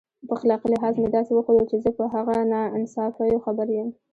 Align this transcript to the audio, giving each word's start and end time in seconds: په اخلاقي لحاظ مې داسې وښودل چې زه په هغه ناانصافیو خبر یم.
په 0.27 0.31
اخلاقي 0.37 0.67
لحاظ 0.73 0.93
مې 1.01 1.09
داسې 1.15 1.31
وښودل 1.33 1.65
چې 1.71 1.77
زه 1.83 1.89
په 1.97 2.03
هغه 2.13 2.33
ناانصافیو 2.51 3.43
خبر 3.45 3.67
یم. 3.77 3.89